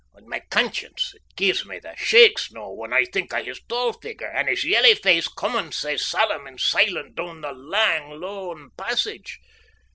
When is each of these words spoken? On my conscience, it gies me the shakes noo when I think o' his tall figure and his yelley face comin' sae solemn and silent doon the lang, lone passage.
On 0.15 0.27
my 0.27 0.39
conscience, 0.49 1.13
it 1.13 1.21
gies 1.37 1.63
me 1.63 1.77
the 1.77 1.93
shakes 1.95 2.51
noo 2.51 2.69
when 2.69 2.91
I 2.91 3.05
think 3.05 3.35
o' 3.35 3.43
his 3.43 3.61
tall 3.69 3.93
figure 3.93 4.31
and 4.35 4.49
his 4.49 4.63
yelley 4.63 4.95
face 4.95 5.27
comin' 5.27 5.71
sae 5.71 5.95
solemn 5.95 6.47
and 6.47 6.59
silent 6.59 7.13
doon 7.13 7.41
the 7.41 7.51
lang, 7.51 8.19
lone 8.19 8.71
passage. 8.75 9.37